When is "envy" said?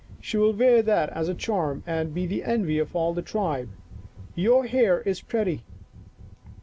2.43-2.79